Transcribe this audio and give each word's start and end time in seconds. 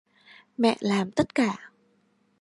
Mẹ 0.57 0.77
làm 0.79 1.11
tất 1.11 1.35
cả 1.35 1.71